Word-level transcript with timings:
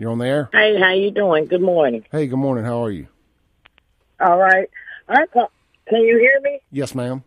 You're 0.00 0.12
on 0.12 0.16
the 0.16 0.26
air. 0.26 0.48
Hey, 0.50 0.80
how 0.80 0.92
you 0.94 1.10
doing? 1.10 1.44
Good 1.44 1.60
morning. 1.60 2.06
Hey, 2.10 2.26
good 2.26 2.38
morning. 2.38 2.64
How 2.64 2.82
are 2.82 2.90
you? 2.90 3.06
All 4.18 4.38
right. 4.38 4.66
I 5.10 5.26
call, 5.26 5.50
can 5.90 6.00
you 6.00 6.16
hear 6.18 6.40
me? 6.42 6.58
Yes, 6.70 6.94
ma'am. 6.94 7.22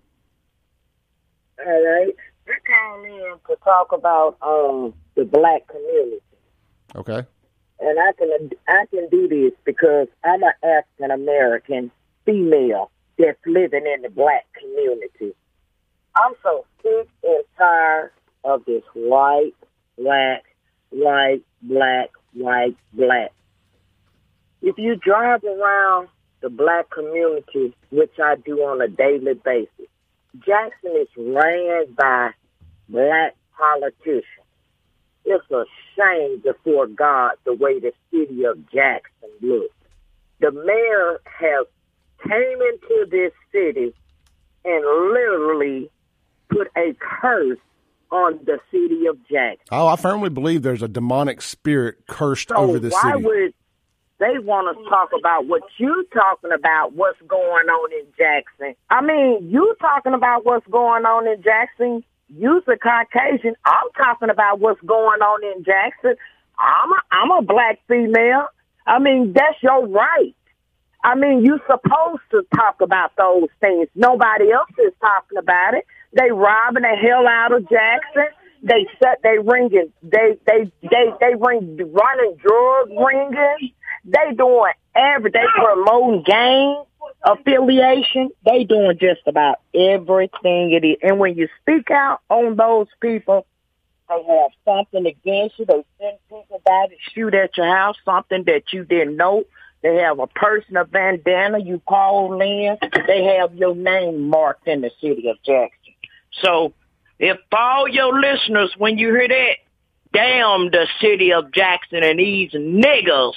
All 1.64 1.86
right. 1.86 2.16
I 2.48 2.54
call 2.66 3.04
in 3.04 3.38
to 3.48 3.56
talk 3.64 3.92
about 3.92 4.38
um 4.42 4.96
the 5.14 5.24
black 5.24 5.68
community, 5.68 6.20
Okay. 6.96 7.28
and 7.80 8.00
I 8.00 8.12
can 8.18 8.50
I 8.68 8.86
can 8.90 9.08
do 9.10 9.28
this 9.28 9.52
because 9.66 10.08
I'm 10.24 10.42
an 10.42 10.54
African 10.64 11.12
American 11.12 11.92
female 12.26 12.90
that's 13.20 13.38
living 13.46 13.86
in 13.86 14.02
the 14.02 14.10
black 14.10 14.48
community. 14.60 15.36
I'm 16.16 16.34
so 16.42 16.66
sick 16.82 17.08
and 17.24 17.44
tired 17.56 18.12
of 18.44 18.66
this 18.66 18.84
white, 18.96 19.54
black, 19.96 20.44
white, 20.90 21.44
black, 21.62 22.10
white, 22.34 22.78
black. 22.94 23.32
If 24.62 24.78
you 24.78 24.96
drive 24.96 25.44
around 25.44 26.08
the 26.42 26.50
black 26.50 26.90
community, 26.90 27.76
which 27.92 28.14
I 28.22 28.36
do 28.36 28.60
on 28.60 28.82
a 28.82 28.88
daily 28.88 29.34
basis, 29.34 29.88
Jackson 30.40 30.92
is 30.96 31.08
ran 31.18 31.94
by 31.94 32.32
black 32.90 33.36
politicians. 33.58 34.26
It's 35.26 35.50
a 35.52 35.66
shame 35.96 36.42
before 36.44 36.88
God 36.88 37.34
the 37.46 37.54
way 37.54 37.80
the 37.80 37.94
city 38.12 38.44
of 38.46 38.58
Jackson 38.72 39.30
looks. 39.42 39.74
The 40.40 40.52
mayor 40.52 41.22
has 41.26 41.68
came 42.28 42.62
into 42.62 43.06
this 43.10 43.32
city 43.52 43.94
and 44.66 45.12
literally 45.14 45.90
put 46.50 46.68
a 46.76 46.96
curse 47.00 47.60
on 48.14 48.40
the 48.46 48.60
city 48.72 49.08
of 49.08 49.18
Jackson. 49.28 49.66
Oh, 49.72 49.88
I 49.88 49.96
firmly 49.96 50.30
believe 50.30 50.62
there's 50.62 50.84
a 50.84 50.88
demonic 50.88 51.42
spirit 51.42 52.06
cursed 52.08 52.50
So 52.50 52.56
over 52.56 52.80
this 52.80 52.94
city. 52.94 53.06
why 53.08 53.14
city. 53.14 53.26
would 53.26 53.54
they 54.20 54.40
want 54.40 54.78
to 54.78 54.84
talk 54.90 55.10
about 55.18 55.48
what 55.48 55.64
you're 55.78 56.04
talking 56.14 56.52
about? 56.54 56.94
What's 56.94 57.20
going 57.28 57.68
on 57.68 57.92
in 58.00 58.06
Jackson? 58.18 58.76
I 58.90 59.02
mean, 59.02 59.50
you 59.50 59.76
talking 59.82 60.14
about 60.14 60.46
what's 60.46 60.68
going 60.68 61.06
on 61.06 61.28
in 61.28 61.42
Jackson. 61.42 62.04
You's 62.30 62.64
a 62.68 62.78
Caucasian. 62.78 63.56
I'm 63.66 63.90
talking 63.98 64.30
about 64.30 64.60
what's 64.60 64.80
going 64.82 65.22
on 65.22 65.58
in 65.58 65.64
Jackson. 65.64 66.16
I'm 66.58 66.92
a, 66.92 66.96
I'm 67.12 67.32
a 67.32 67.42
black 67.42 67.80
female. 67.88 68.48
I 68.86 69.00
mean, 69.00 69.34
that's 69.34 69.62
your 69.62 69.88
right. 69.88 70.36
I 71.04 71.16
mean, 71.16 71.44
you're 71.44 71.60
supposed 71.68 72.22
to 72.32 72.44
talk 72.56 72.80
about 72.82 73.12
those 73.18 73.50
things. 73.60 73.90
Nobody 73.96 74.52
else 74.52 74.70
is 74.80 74.94
talking 75.02 75.38
about 75.38 75.74
it. 75.74 75.86
They 76.16 76.32
robbing 76.32 76.84
the 76.84 76.96
hell 76.96 77.28
out 77.28 77.54
of 77.54 77.70
Jackson. 77.70 78.28
They 78.64 78.88
set 79.02 79.20
they 79.24 79.40
ringing 79.40 79.92
they 80.02 80.38
they 80.48 80.72
they 80.82 81.12
they 81.20 81.36
ring 81.36 81.78
running 81.92 82.38
drug 82.38 82.90
ringing. 82.90 83.72
They 84.06 84.36
doing 84.38 84.74
every 84.96 85.32
they 85.32 85.44
promoting 85.56 86.24
gang 86.24 86.84
affiliation. 87.24 88.30
They 88.46 88.64
doing 88.64 88.98
just 89.00 89.22
about 89.28 89.58
everything 89.74 90.72
it 90.72 90.86
is. 90.86 90.98
And 91.02 91.20
when 91.20 91.36
you 91.36 91.50
speak 91.62 91.92
out 91.92 92.22
on 92.30 92.56
those 92.56 92.88
people, 93.02 93.46
they 94.10 94.24
have 94.24 94.52
something 94.66 95.06
against 95.06 95.60
you. 95.60 95.66
They 95.66 95.84
send 96.00 96.18
people 96.30 96.62
by 96.66 96.88
to 96.88 96.96
shoot 97.14 97.34
at 97.34 97.58
your 97.58 97.68
house, 97.68 97.96
something 98.06 98.44
that 98.46 98.72
you 98.72 98.86
didn't 98.86 99.18
know. 99.18 99.44
They 99.82 99.98
have 99.98 100.20
a 100.20 100.28
person, 100.28 100.78
a 100.78 100.86
bandana, 100.86 101.60
you 101.60 101.82
call 101.88 102.42
in. 102.42 102.78
They 103.08 103.24
have 103.38 103.54
your 103.56 103.76
name 103.76 104.30
marked 104.30 104.68
in 104.68 104.82
the 104.82 104.92
city 105.02 105.30
of 105.30 105.38
Jackson. 105.44 105.83
So 106.42 106.74
if 107.20 107.38
all 107.52 107.88
your 107.88 108.20
listeners, 108.20 108.74
when 108.78 108.98
you 108.98 109.10
hear 109.10 109.28
that, 109.28 109.58
damn 110.14 110.70
the 110.72 110.88
city 111.02 111.34
of 111.34 111.52
Jackson 111.52 112.04
and 112.04 112.20
these 112.20 112.52
niggas, 112.52 113.34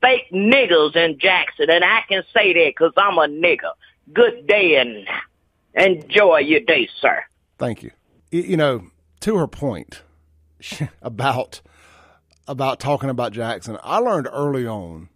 fake 0.00 0.30
niggas 0.32 0.96
in 0.96 1.18
Jackson, 1.18 1.70
and 1.70 1.84
I 1.84 2.00
can 2.08 2.22
say 2.34 2.52
that 2.52 2.72
because 2.76 2.92
I'm 2.96 3.18
a 3.18 3.26
nigga. 3.26 3.72
Good 4.12 4.46
day 4.46 4.76
and 4.76 5.06
enjoy 5.74 6.38
your 6.38 6.60
day, 6.60 6.88
sir. 7.00 7.24
Thank 7.58 7.82
you. 7.82 7.90
You 8.30 8.56
know, 8.56 8.90
to 9.20 9.36
her 9.36 9.46
point 9.46 10.02
about 11.02 11.60
about 12.46 12.80
talking 12.80 13.10
about 13.10 13.32
Jackson, 13.32 13.78
I 13.82 13.98
learned 13.98 14.28
early 14.32 14.66
on 14.66 15.10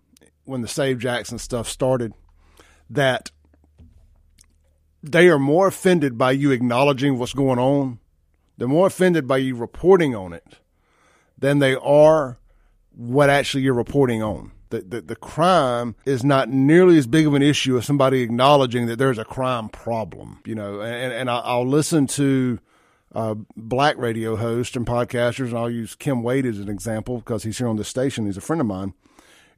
when 0.44 0.60
the 0.60 0.68
Save 0.68 0.98
Jackson 0.98 1.38
stuff 1.38 1.68
started 1.68 2.12
that 2.90 3.30
they 5.02 5.28
are 5.28 5.38
more 5.38 5.66
offended 5.68 6.16
by 6.16 6.32
you 6.32 6.50
acknowledging 6.50 7.18
what's 7.18 7.32
going 7.34 7.58
on. 7.58 7.98
They're 8.58 8.68
more 8.68 8.86
offended 8.86 9.26
by 9.26 9.38
you 9.38 9.56
reporting 9.56 10.14
on 10.14 10.32
it 10.32 10.58
than 11.38 11.58
they 11.58 11.74
are 11.74 12.38
what 12.94 13.30
actually 13.30 13.62
you're 13.64 13.74
reporting 13.74 14.22
on. 14.22 14.52
The, 14.70 14.80
the, 14.80 15.00
the 15.02 15.16
crime 15.16 15.96
is 16.06 16.24
not 16.24 16.48
nearly 16.48 16.96
as 16.96 17.06
big 17.06 17.26
of 17.26 17.34
an 17.34 17.42
issue 17.42 17.76
as 17.76 17.84
somebody 17.84 18.22
acknowledging 18.22 18.86
that 18.86 18.96
there's 18.96 19.18
a 19.18 19.24
crime 19.24 19.68
problem, 19.68 20.40
you 20.46 20.54
know, 20.54 20.80
and, 20.80 21.12
and 21.12 21.30
I- 21.30 21.40
I'll 21.40 21.66
listen 21.66 22.06
to 22.08 22.58
uh, 23.14 23.34
black 23.56 23.98
radio 23.98 24.36
hosts 24.36 24.74
and 24.76 24.86
podcasters, 24.86 25.48
and 25.48 25.58
I'll 25.58 25.68
use 25.70 25.94
Kim 25.94 26.22
Wade 26.22 26.46
as 26.46 26.58
an 26.58 26.70
example 26.70 27.18
because 27.18 27.42
he's 27.42 27.58
here 27.58 27.68
on 27.68 27.76
this 27.76 27.88
station. 27.88 28.24
He's 28.24 28.38
a 28.38 28.42
friend 28.42 28.60
of 28.60 28.66
mine. 28.66 28.94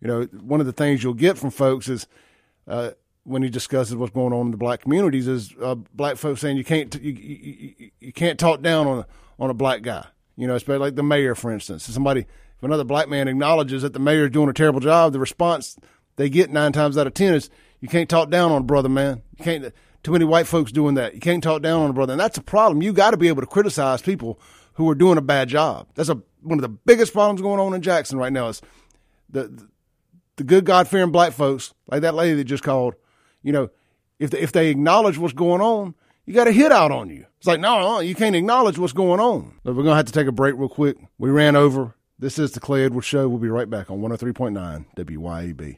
You 0.01 0.09
know, 0.09 0.23
one 0.25 0.59
of 0.59 0.67
the 0.67 0.73
things 0.73 1.05
you'll 1.05 1.15
get 1.15 1.39
from 1.39 1.51
folks 1.51 1.89
is 1.89 2.09
uh, 2.67 2.91
when 3.25 3.43
he 3.43 3.49
discusses 3.49 3.97
what's 3.97 4.13
going 4.13 4.33
on 4.33 4.47
in 4.47 4.51
the 4.51 4.57
black 4.57 4.81
communities 4.83 5.27
is 5.27 5.55
uh, 5.61 5.75
black 5.75 6.17
folks 6.17 6.41
saying 6.41 6.57
you 6.57 6.65
can't 6.65 6.95
you, 7.03 7.13
you, 7.13 7.91
you- 8.01 8.13
can't 8.13 8.39
talk 8.39 8.61
down 8.63 8.87
on 8.87 8.99
a, 8.99 9.07
on 9.39 9.51
a 9.51 9.55
black 9.55 9.83
guy. 9.83 10.07
You 10.37 10.47
know, 10.47 10.55
especially 10.55 10.79
like 10.81 10.95
the 10.97 11.03
mayor, 11.03 11.35
for 11.35 11.53
instance. 11.53 11.89
If 11.89 11.95
somebody, 11.95 12.21
if 12.23 12.63
another 12.63 12.85
black 12.85 13.09
man 13.09 13.29
acknowledges 13.29 13.83
that 13.83 13.93
the 13.93 13.99
mayor 13.99 14.25
is 14.25 14.31
doing 14.31 14.49
a 14.49 14.53
terrible 14.53 14.81
job, 14.81 15.13
the 15.13 15.21
response 15.21 15.77
they 16.17 16.29
get 16.29 16.51
nine 16.51 16.73
times 16.73 16.99
out 16.99 17.07
of 17.07 17.15
ten 17.15 17.35
is 17.35 17.51
you 17.81 17.89
can't 17.89 18.09
talk 18.09 18.31
down 18.31 18.51
on 18.53 18.63
a 18.63 18.65
brother, 18.65 18.89
man. 18.89 19.23
You 19.39 19.45
can't. 19.45 19.75
Too 20.03 20.13
many 20.13 20.25
white 20.27 20.47
folks 20.47 20.71
doing 20.71 20.97
that. 20.97 21.15
You 21.15 21.21
can't 21.21 21.43
talk 21.43 21.63
down 21.63 21.81
on 21.81 21.89
a 21.91 21.93
brother, 21.95 22.13
and 22.13 22.21
that's 22.21 22.37
a 22.37 22.43
problem. 22.43 22.83
You 22.83 22.93
got 22.93 23.13
to 23.13 23.17
be 23.17 23.29
able 23.29 23.41
to 23.41 23.47
criticize 23.47 24.03
people 24.03 24.39
who 24.75 24.89
are 24.91 24.95
doing 24.95 25.17
a 25.17 25.23
bad 25.23 25.49
job. 25.49 25.87
That's 25.95 26.11
a 26.11 26.21
one 26.43 26.59
of 26.59 26.63
the 26.63 26.69
biggest 26.69 27.15
problems 27.15 27.41
going 27.41 27.59
on 27.59 27.73
in 27.73 27.81
Jackson 27.81 28.19
right 28.19 28.33
now. 28.33 28.49
Is 28.49 28.61
the 29.31 29.67
the 30.37 30.45
good 30.45 30.65
God 30.65 30.89
fearing 30.89 31.11
black 31.11 31.33
folks, 31.33 31.73
like 31.87 32.03
that 32.03 32.15
lady 32.15 32.35
that 32.35 32.45
just 32.45 32.63
called, 32.65 32.95
you 33.45 33.53
know, 33.53 33.71
if 34.19 34.31
they, 34.31 34.41
if 34.41 34.51
they 34.51 34.71
acknowledge 34.71 35.19
what's 35.19 35.35
going 35.35 35.61
on, 35.61 35.95
you 36.27 36.35
got 36.35 36.49
a 36.49 36.53
hit 36.53 36.73
out 36.73 36.91
on 36.91 37.11
you. 37.11 37.27
It's 37.39 37.47
like, 37.47 37.61
no, 37.61 37.79
no, 37.79 37.97
uh, 37.97 38.01
you 38.01 38.15
can't 38.15 38.35
acknowledge 38.35 38.79
what's 38.79 38.95
going 38.95 39.21
on. 39.21 39.55
But 39.63 39.77
we're 39.77 39.83
going 39.83 39.93
to 39.93 39.97
have 39.97 40.07
to 40.07 40.13
take 40.13 40.27
a 40.27 40.33
break 40.33 40.57
real 40.57 40.69
quick. 40.69 40.97
We 41.19 41.31
ran 41.31 41.55
over. 41.55 41.95
This 42.19 42.39
is 42.39 42.53
the 42.53 42.61
Clay 42.61 42.85
Edwards 42.85 43.07
Show. 43.07 43.29
We'll 43.29 43.39
be 43.39 43.49
right 43.49 43.69
back 43.69 43.91
on 43.91 44.01
103.9 44.01 44.87
WYAB. 44.97 45.73